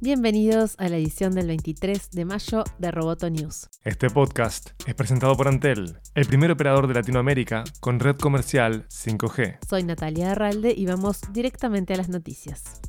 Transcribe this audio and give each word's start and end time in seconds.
Bienvenidos 0.00 0.74
a 0.76 0.90
la 0.90 0.98
edición 0.98 1.34
del 1.34 1.46
23 1.46 2.10
de 2.10 2.24
mayo 2.26 2.64
de 2.78 2.90
Roboto 2.90 3.30
News. 3.30 3.70
Este 3.82 4.10
podcast 4.10 4.70
es 4.86 4.94
presentado 4.94 5.34
por 5.36 5.48
Antel, 5.48 5.96
el 6.14 6.26
primer 6.26 6.50
operador 6.50 6.86
de 6.86 6.92
Latinoamérica 6.92 7.64
con 7.80 7.98
red 7.98 8.16
comercial 8.16 8.86
5G. 8.88 9.58
Soy 9.66 9.84
Natalia 9.84 10.32
Arralde 10.32 10.74
y 10.76 10.84
vamos 10.84 11.22
directamente 11.32 11.94
a 11.94 11.96
las 11.96 12.10
noticias. 12.10 12.82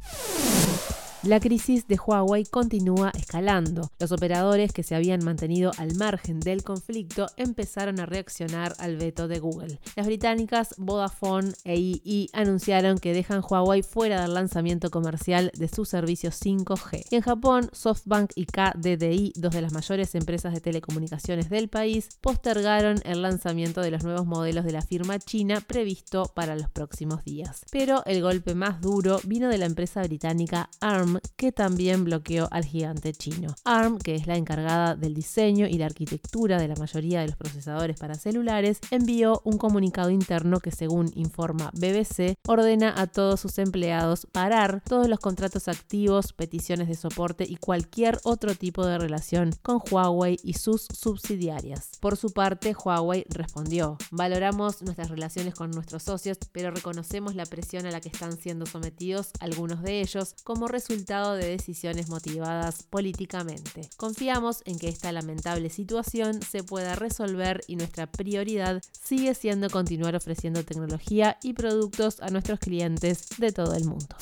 La 1.27 1.41
crisis 1.41 1.89
de 1.89 1.97
Huawei 1.97 2.45
continúa 2.45 3.11
escalando. 3.13 3.91
Los 3.99 4.13
operadores 4.13 4.71
que 4.71 4.81
se 4.81 4.95
habían 4.95 5.25
mantenido 5.25 5.73
al 5.77 5.93
margen 5.95 6.39
del 6.39 6.63
conflicto 6.63 7.27
empezaron 7.35 7.99
a 7.99 8.05
reaccionar 8.05 8.75
al 8.79 8.95
veto 8.95 9.27
de 9.27 9.39
Google. 9.39 9.81
Las 9.97 10.05
británicas 10.05 10.73
Vodafone 10.77 11.51
e 11.65 11.99
EE 12.05 12.29
anunciaron 12.31 12.97
que 12.97 13.13
dejan 13.13 13.41
Huawei 13.41 13.83
fuera 13.83 14.21
del 14.21 14.35
lanzamiento 14.35 14.89
comercial 14.89 15.51
de 15.53 15.67
sus 15.67 15.89
servicios 15.89 16.39
5G. 16.41 17.07
Y 17.11 17.17
en 17.17 17.21
Japón, 17.21 17.69
SoftBank 17.73 18.31
y 18.35 18.45
KDDI, 18.45 19.33
dos 19.35 19.53
de 19.53 19.61
las 19.61 19.73
mayores 19.73 20.15
empresas 20.15 20.53
de 20.53 20.61
telecomunicaciones 20.61 21.49
del 21.49 21.67
país, 21.67 22.07
postergaron 22.21 23.01
el 23.03 23.21
lanzamiento 23.21 23.81
de 23.81 23.91
los 23.91 24.05
nuevos 24.05 24.25
modelos 24.25 24.63
de 24.63 24.71
la 24.71 24.81
firma 24.81 25.19
china 25.19 25.59
previsto 25.59 26.31
para 26.33 26.55
los 26.55 26.69
próximos 26.69 27.25
días. 27.25 27.65
Pero 27.69 28.01
el 28.05 28.21
golpe 28.21 28.55
más 28.55 28.79
duro 28.79 29.19
vino 29.25 29.49
de 29.49 29.57
la 29.57 29.65
empresa 29.65 30.01
británica 30.03 30.69
ARM 30.79 31.16
que 31.35 31.51
también 31.51 32.03
bloqueó 32.03 32.47
al 32.51 32.65
gigante 32.65 33.13
chino. 33.13 33.55
ARM, 33.63 33.99
que 33.99 34.15
es 34.15 34.27
la 34.27 34.35
encargada 34.35 34.95
del 34.95 35.13
diseño 35.13 35.67
y 35.67 35.77
la 35.77 35.85
arquitectura 35.85 36.59
de 36.59 36.67
la 36.67 36.75
mayoría 36.75 37.21
de 37.21 37.27
los 37.27 37.35
procesadores 37.35 37.97
para 37.97 38.15
celulares, 38.15 38.79
envió 38.91 39.41
un 39.43 39.57
comunicado 39.57 40.09
interno 40.09 40.59
que, 40.59 40.71
según 40.71 41.11
informa 41.15 41.71
BBC, 41.73 42.35
ordena 42.47 42.93
a 42.99 43.07
todos 43.07 43.39
sus 43.39 43.57
empleados 43.57 44.27
parar 44.31 44.81
todos 44.87 45.07
los 45.07 45.19
contratos 45.19 45.67
activos, 45.67 46.33
peticiones 46.33 46.87
de 46.87 46.95
soporte 46.95 47.45
y 47.47 47.57
cualquier 47.57 48.19
otro 48.23 48.55
tipo 48.55 48.85
de 48.85 48.97
relación 48.97 49.51
con 49.61 49.81
Huawei 49.89 50.37
y 50.43 50.53
sus 50.53 50.87
subsidiarias. 50.93 51.91
Por 51.99 52.17
su 52.17 52.31
parte, 52.31 52.75
Huawei 52.75 53.25
respondió, 53.29 53.97
valoramos 54.11 54.81
nuestras 54.81 55.09
relaciones 55.09 55.53
con 55.53 55.71
nuestros 55.71 56.03
socios, 56.03 56.37
pero 56.51 56.71
reconocemos 56.71 57.35
la 57.35 57.45
presión 57.45 57.85
a 57.85 57.91
la 57.91 58.01
que 58.01 58.09
están 58.09 58.37
siendo 58.37 58.65
sometidos 58.65 59.31
algunos 59.39 59.81
de 59.81 60.01
ellos 60.01 60.35
como 60.43 60.67
resultado 60.67 61.06
de 61.07 61.47
decisiones 61.47 62.09
motivadas 62.09 62.83
políticamente. 62.83 63.89
Confiamos 63.95 64.61
en 64.65 64.77
que 64.77 64.89
esta 64.89 65.13
lamentable 65.13 65.69
situación 65.69 66.41
se 66.41 66.63
pueda 66.63 66.95
resolver 66.95 67.61
y 67.67 67.77
nuestra 67.77 68.07
prioridad 68.07 68.81
sigue 68.91 69.33
siendo 69.33 69.69
continuar 69.69 70.17
ofreciendo 70.17 70.65
tecnología 70.65 71.37
y 71.41 71.53
productos 71.53 72.19
a 72.21 72.29
nuestros 72.29 72.59
clientes 72.59 73.29
de 73.37 73.53
todo 73.53 73.73
el 73.73 73.85
mundo 73.85 74.17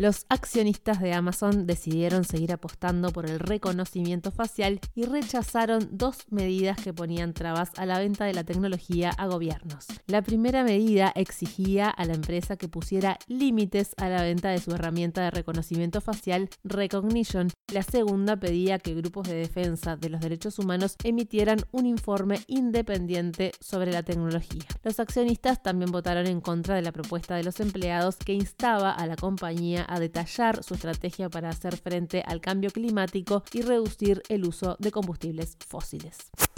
los 0.00 0.24
accionistas 0.30 0.98
de 0.98 1.12
Amazon 1.12 1.66
decidieron 1.66 2.24
seguir 2.24 2.54
apostando 2.54 3.10
por 3.10 3.26
el 3.26 3.38
reconocimiento 3.38 4.30
facial 4.30 4.80
y 4.94 5.04
rechazaron 5.04 5.90
dos 5.92 6.24
medidas 6.30 6.78
que 6.82 6.94
ponían 6.94 7.34
trabas 7.34 7.70
a 7.76 7.84
la 7.84 7.98
venta 7.98 8.24
de 8.24 8.32
la 8.32 8.42
tecnología 8.42 9.10
a 9.10 9.26
gobiernos. 9.26 9.88
La 10.06 10.22
primera 10.22 10.64
medida 10.64 11.12
exigía 11.14 11.90
a 11.90 12.06
la 12.06 12.14
empresa 12.14 12.56
que 12.56 12.66
pusiera 12.66 13.18
límites 13.26 13.92
a 13.98 14.08
la 14.08 14.22
venta 14.22 14.48
de 14.48 14.60
su 14.60 14.70
herramienta 14.70 15.20
de 15.20 15.32
reconocimiento 15.32 16.00
facial 16.00 16.48
Recognition. 16.64 17.50
La 17.70 17.82
segunda 17.82 18.38
pedía 18.38 18.78
que 18.78 18.94
grupos 18.94 19.28
de 19.28 19.34
defensa 19.34 19.96
de 19.96 20.08
los 20.08 20.22
derechos 20.22 20.58
humanos 20.58 20.96
emitieran 21.04 21.58
un 21.72 21.84
informe 21.84 22.40
independiente 22.46 23.52
sobre 23.60 23.92
la 23.92 24.02
tecnología. 24.02 24.64
Los 24.82 24.98
accionistas 24.98 25.62
también 25.62 25.92
votaron 25.92 26.26
en 26.26 26.40
contra 26.40 26.74
de 26.74 26.82
la 26.82 26.90
propuesta 26.90 27.36
de 27.36 27.44
los 27.44 27.60
empleados 27.60 28.16
que 28.16 28.32
instaba 28.32 28.92
a 28.92 29.06
la 29.06 29.16
compañía 29.16 29.88
a 29.90 30.00
detallar 30.00 30.62
su 30.62 30.74
estrategia 30.74 31.28
para 31.28 31.50
hacer 31.50 31.76
frente 31.76 32.22
al 32.24 32.40
cambio 32.40 32.70
climático 32.70 33.42
y 33.52 33.62
reducir 33.62 34.22
el 34.28 34.46
uso 34.46 34.76
de 34.78 34.92
combustibles 34.92 35.56
fósiles. 35.66 36.16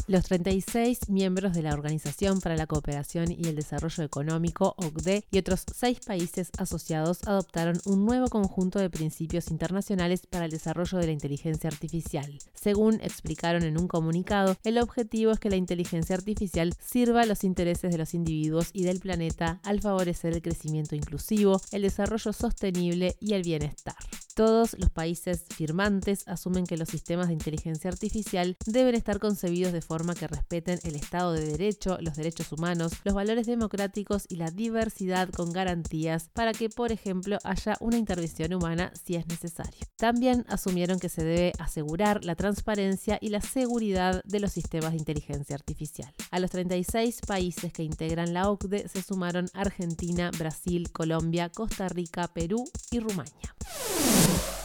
Los 0.08 0.24
36 0.24 1.10
miembros 1.10 1.54
de 1.54 1.62
la 1.62 1.72
Organización 1.72 2.40
para 2.40 2.56
la 2.56 2.66
Cooperación 2.66 3.30
y 3.30 3.46
el 3.46 3.54
Desarrollo 3.54 4.02
Económico, 4.02 4.74
OCDE, 4.76 5.24
y 5.30 5.38
otros 5.38 5.64
seis 5.72 6.00
países 6.04 6.50
asociados 6.58 7.20
adoptaron 7.24 7.80
un 7.84 8.04
nuevo 8.04 8.26
conjunto 8.26 8.80
de 8.80 8.90
principios 8.90 9.48
internacionales 9.52 10.26
para 10.26 10.46
el 10.46 10.50
desarrollo 10.50 10.98
de 10.98 11.06
la 11.06 11.12
inteligencia 11.12 11.70
artificial. 11.70 12.36
Según 12.52 12.94
explicaron 13.00 13.62
en 13.62 13.78
un 13.78 13.86
comunicado, 13.86 14.56
el 14.64 14.78
objetivo 14.78 15.30
es 15.30 15.38
que 15.38 15.50
la 15.50 15.56
inteligencia 15.56 16.16
artificial 16.16 16.74
sirva 16.80 17.22
a 17.22 17.26
los 17.26 17.44
intereses 17.44 17.92
de 17.92 17.98
los 17.98 18.12
individuos 18.12 18.70
y 18.72 18.82
del 18.82 18.98
planeta 18.98 19.60
al 19.62 19.80
favorecer 19.80 20.34
el 20.34 20.42
crecimiento 20.42 20.96
inclusivo, 20.96 21.60
el 21.70 21.82
desarrollo 21.82 22.32
sostenible 22.32 23.14
y 23.20 23.34
el 23.34 23.42
bienestar. 23.42 23.94
Todos 24.34 24.76
los 24.78 24.88
países 24.88 25.44
firmantes 25.54 26.26
asumen 26.26 26.64
que 26.64 26.78
los 26.78 26.88
sistemas 26.88 27.28
de 27.28 27.34
inteligencia 27.34 27.90
artificial 27.90 28.56
deben 28.64 28.94
estar 28.94 29.18
concebidos 29.18 29.74
de 29.74 29.82
forma 29.82 30.14
que 30.14 30.26
respeten 30.26 30.78
el 30.84 30.96
Estado 30.96 31.32
de 31.32 31.44
Derecho, 31.44 31.98
los 32.00 32.16
derechos 32.16 32.50
humanos, 32.50 32.92
los 33.04 33.14
valores 33.14 33.46
democráticos 33.46 34.24
y 34.30 34.36
la 34.36 34.50
diversidad 34.50 35.28
con 35.28 35.52
garantías 35.52 36.30
para 36.32 36.52
que, 36.52 36.70
por 36.70 36.92
ejemplo, 36.92 37.38
haya 37.44 37.76
una 37.80 37.98
intervención 37.98 38.54
humana 38.54 38.90
si 39.04 39.16
es 39.16 39.26
necesario. 39.26 39.86
También 39.96 40.46
asumieron 40.48 40.98
que 40.98 41.10
se 41.10 41.24
debe 41.24 41.52
asegurar 41.58 42.24
la 42.24 42.34
transparencia 42.34 43.18
y 43.20 43.28
la 43.28 43.42
seguridad 43.42 44.22
de 44.24 44.40
los 44.40 44.52
sistemas 44.52 44.92
de 44.92 44.98
inteligencia 44.98 45.56
artificial. 45.56 46.10
A 46.30 46.40
los 46.40 46.50
36 46.50 47.20
países 47.26 47.72
que 47.72 47.82
integran 47.82 48.32
la 48.32 48.48
OCDE 48.48 48.88
se 48.88 49.02
sumaron 49.02 49.48
Argentina, 49.52 50.30
Brasil, 50.38 50.90
Colombia, 50.90 51.50
Costa 51.50 51.88
Rica, 51.88 52.28
Perú 52.32 52.64
y 52.90 53.00
Rumania. 53.00 53.54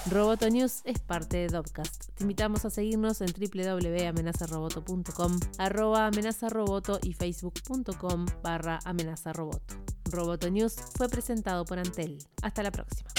Roboto 0.10 0.50
News 0.50 0.82
es 0.86 1.00
parte 1.00 1.38
de 1.38 1.48
Dopcast. 1.48 2.14
Te 2.16 2.24
invitamos 2.24 2.64
a 2.66 2.70
seguirnos 2.70 3.22
en 3.22 3.28
www.amenazaroboto.com, 3.28 5.40
arroba 5.58 6.08
amenazaroboto 6.08 7.00
y 7.04 7.14
facebook.com 7.14 8.26
barra 8.42 8.80
amenazaroboto. 8.86 9.76
Roboto 10.10 10.50
News 10.50 10.76
fue 10.96 11.10
presentado 11.10 11.66
por 11.66 11.80
Antel. 11.80 12.20
Hasta 12.42 12.64
la 12.64 12.72
próxima. 12.72 13.10